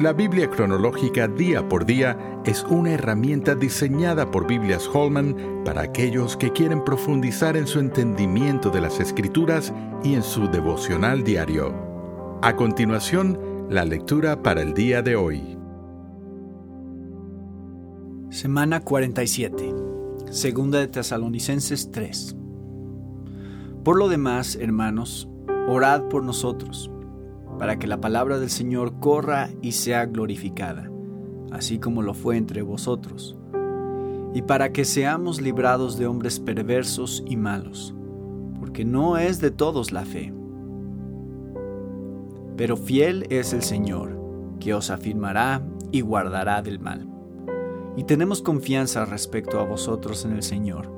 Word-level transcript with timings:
La 0.00 0.12
Biblia 0.12 0.48
cronológica 0.48 1.26
día 1.26 1.68
por 1.68 1.84
día 1.84 2.16
es 2.44 2.62
una 2.70 2.92
herramienta 2.92 3.56
diseñada 3.56 4.30
por 4.30 4.46
Biblias 4.46 4.88
Holman 4.92 5.64
para 5.64 5.82
aquellos 5.82 6.36
que 6.36 6.52
quieren 6.52 6.84
profundizar 6.84 7.56
en 7.56 7.66
su 7.66 7.80
entendimiento 7.80 8.70
de 8.70 8.80
las 8.80 9.00
escrituras 9.00 9.72
y 10.04 10.14
en 10.14 10.22
su 10.22 10.46
devocional 10.46 11.24
diario. 11.24 11.74
A 12.42 12.54
continuación, 12.54 13.40
la 13.70 13.84
lectura 13.84 14.40
para 14.40 14.62
el 14.62 14.72
día 14.72 15.02
de 15.02 15.16
hoy. 15.16 15.58
Semana 18.30 18.84
47. 18.84 19.74
Segunda 20.30 20.78
de 20.78 20.86
Tesalonicenses 20.86 21.90
3. 21.90 22.36
Por 23.82 23.98
lo 23.98 24.08
demás, 24.08 24.54
hermanos, 24.60 25.28
orad 25.66 26.04
por 26.04 26.22
nosotros 26.22 26.88
para 27.58 27.78
que 27.78 27.86
la 27.86 28.00
palabra 28.00 28.38
del 28.38 28.50
Señor 28.50 29.00
corra 29.00 29.50
y 29.60 29.72
sea 29.72 30.06
glorificada, 30.06 30.90
así 31.50 31.78
como 31.78 32.02
lo 32.02 32.14
fue 32.14 32.36
entre 32.36 32.62
vosotros, 32.62 33.36
y 34.32 34.42
para 34.42 34.72
que 34.72 34.84
seamos 34.84 35.40
librados 35.40 35.98
de 35.98 36.06
hombres 36.06 36.38
perversos 36.38 37.24
y 37.26 37.36
malos, 37.36 37.94
porque 38.60 38.84
no 38.84 39.18
es 39.18 39.40
de 39.40 39.50
todos 39.50 39.90
la 39.92 40.04
fe. 40.04 40.32
Pero 42.56 42.76
fiel 42.76 43.26
es 43.30 43.52
el 43.52 43.62
Señor, 43.62 44.16
que 44.60 44.74
os 44.74 44.90
afirmará 44.90 45.62
y 45.90 46.00
guardará 46.00 46.62
del 46.62 46.78
mal. 46.78 47.08
Y 47.96 48.04
tenemos 48.04 48.42
confianza 48.42 49.04
respecto 49.04 49.58
a 49.58 49.64
vosotros 49.64 50.24
en 50.24 50.32
el 50.32 50.42
Señor, 50.42 50.92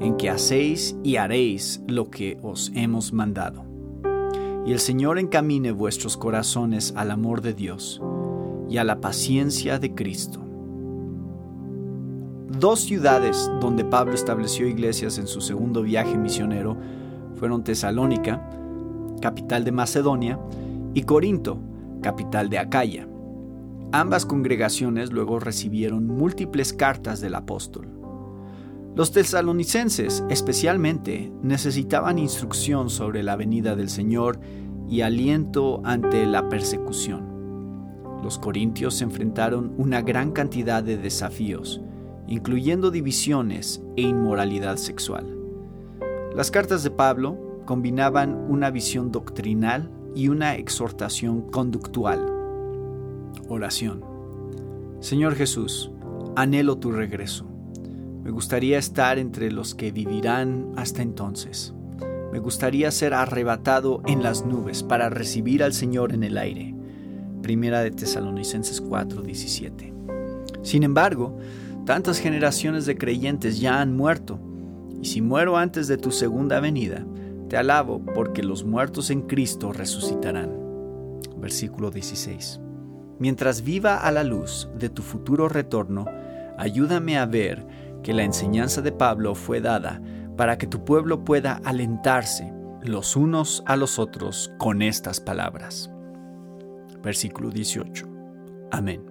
en 0.00 0.16
que 0.16 0.28
hacéis 0.28 0.96
y 1.02 1.16
haréis 1.16 1.82
lo 1.86 2.10
que 2.10 2.38
os 2.42 2.72
hemos 2.74 3.12
mandado 3.12 3.71
y 4.64 4.72
el 4.72 4.78
Señor 4.78 5.18
encamine 5.18 5.72
vuestros 5.72 6.16
corazones 6.16 6.92
al 6.96 7.10
amor 7.10 7.40
de 7.40 7.54
Dios 7.54 8.00
y 8.68 8.78
a 8.78 8.84
la 8.84 9.00
paciencia 9.00 9.78
de 9.78 9.94
Cristo. 9.94 10.40
Dos 12.48 12.80
ciudades 12.80 13.50
donde 13.60 13.84
Pablo 13.84 14.14
estableció 14.14 14.68
iglesias 14.68 15.18
en 15.18 15.26
su 15.26 15.40
segundo 15.40 15.82
viaje 15.82 16.16
misionero 16.16 16.76
fueron 17.36 17.64
Tesalónica, 17.64 18.48
capital 19.20 19.64
de 19.64 19.72
Macedonia, 19.72 20.38
y 20.94 21.02
Corinto, 21.02 21.58
capital 22.02 22.50
de 22.50 22.58
Acaya. 22.58 23.08
Ambas 23.92 24.26
congregaciones 24.26 25.12
luego 25.12 25.40
recibieron 25.40 26.06
múltiples 26.06 26.72
cartas 26.72 27.20
del 27.20 27.34
apóstol. 27.34 27.88
Los 28.94 29.10
tesalonicenses 29.10 30.22
especialmente 30.28 31.32
necesitaban 31.42 32.18
instrucción 32.18 32.90
sobre 32.90 33.22
la 33.22 33.36
venida 33.36 33.74
del 33.74 33.88
Señor 33.88 34.38
y 34.86 35.00
aliento 35.00 35.80
ante 35.82 36.26
la 36.26 36.50
persecución. 36.50 37.32
Los 38.22 38.38
corintios 38.38 39.00
enfrentaron 39.00 39.72
una 39.78 40.02
gran 40.02 40.32
cantidad 40.32 40.84
de 40.84 40.98
desafíos, 40.98 41.80
incluyendo 42.28 42.90
divisiones 42.90 43.82
e 43.96 44.02
inmoralidad 44.02 44.76
sexual. 44.76 45.38
Las 46.36 46.50
cartas 46.50 46.82
de 46.82 46.90
Pablo 46.90 47.62
combinaban 47.64 48.44
una 48.50 48.70
visión 48.70 49.10
doctrinal 49.10 49.90
y 50.14 50.28
una 50.28 50.56
exhortación 50.56 51.50
conductual. 51.50 52.26
Oración. 53.48 54.04
Señor 55.00 55.34
Jesús, 55.34 55.90
anhelo 56.36 56.76
tu 56.76 56.92
regreso 56.92 57.51
me 58.22 58.30
gustaría 58.30 58.78
estar 58.78 59.18
entre 59.18 59.50
los 59.50 59.74
que 59.74 59.90
vivirán 59.90 60.72
hasta 60.76 61.02
entonces. 61.02 61.74
Me 62.32 62.38
gustaría 62.38 62.90
ser 62.90 63.14
arrebatado 63.14 64.00
en 64.06 64.22
las 64.22 64.46
nubes 64.46 64.82
para 64.82 65.10
recibir 65.10 65.62
al 65.62 65.72
Señor 65.72 66.12
en 66.12 66.22
el 66.22 66.38
aire. 66.38 66.74
Primera 67.42 67.80
de 67.82 67.90
Tesalonicenses 67.90 68.80
4:17. 68.80 69.92
Sin 70.62 70.84
embargo, 70.84 71.36
tantas 71.84 72.20
generaciones 72.20 72.86
de 72.86 72.96
creyentes 72.96 73.60
ya 73.60 73.80
han 73.80 73.96
muerto, 73.96 74.38
y 75.00 75.06
si 75.06 75.20
muero 75.20 75.56
antes 75.56 75.88
de 75.88 75.96
tu 75.96 76.12
segunda 76.12 76.60
venida, 76.60 77.04
te 77.48 77.56
alabo 77.56 78.00
porque 78.14 78.44
los 78.44 78.64
muertos 78.64 79.10
en 79.10 79.22
Cristo 79.22 79.72
resucitarán. 79.72 80.50
Versículo 81.38 81.90
16. 81.90 82.60
Mientras 83.18 83.62
viva 83.62 83.96
a 83.96 84.12
la 84.12 84.22
luz 84.22 84.68
de 84.78 84.88
tu 84.88 85.02
futuro 85.02 85.48
retorno, 85.48 86.06
ayúdame 86.56 87.18
a 87.18 87.26
ver 87.26 87.66
que 88.02 88.12
la 88.12 88.22
enseñanza 88.22 88.82
de 88.82 88.92
Pablo 88.92 89.34
fue 89.34 89.60
dada 89.60 90.00
para 90.36 90.58
que 90.58 90.66
tu 90.66 90.84
pueblo 90.84 91.24
pueda 91.24 91.60
alentarse 91.64 92.52
los 92.82 93.16
unos 93.16 93.62
a 93.66 93.76
los 93.76 93.98
otros 93.98 94.52
con 94.58 94.82
estas 94.82 95.20
palabras. 95.20 95.90
Versículo 97.02 97.50
18. 97.50 98.08
Amén. 98.70 99.04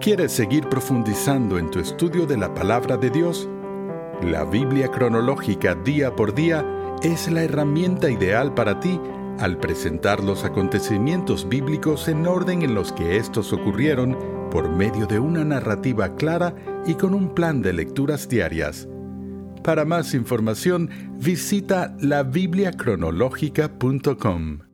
¿Quieres 0.00 0.32
seguir 0.32 0.68
profundizando 0.68 1.58
en 1.58 1.70
tu 1.70 1.78
estudio 1.78 2.26
de 2.26 2.36
la 2.36 2.52
palabra 2.52 2.96
de 2.96 3.10
Dios? 3.10 3.48
La 4.22 4.44
Biblia 4.44 4.88
cronológica 4.88 5.74
día 5.74 6.14
por 6.14 6.34
día 6.34 6.64
es 7.02 7.30
la 7.30 7.42
herramienta 7.42 8.10
ideal 8.10 8.54
para 8.54 8.78
ti 8.80 9.00
al 9.38 9.58
presentar 9.58 10.22
los 10.22 10.44
acontecimientos 10.44 11.48
bíblicos 11.48 12.08
en 12.08 12.26
orden 12.26 12.62
en 12.62 12.74
los 12.74 12.92
que 12.92 13.16
estos 13.16 13.52
ocurrieron 13.52 14.16
por 14.50 14.68
medio 14.68 15.06
de 15.06 15.18
una 15.18 15.44
narrativa 15.44 16.14
clara 16.14 16.54
y 16.86 16.94
con 16.94 17.14
un 17.14 17.34
plan 17.34 17.62
de 17.62 17.72
lecturas 17.72 18.28
diarias. 18.28 18.86
Para 19.62 19.84
más 19.84 20.14
información, 20.14 20.90
visita 21.18 21.94
labibliacronológica.com. 22.00 24.65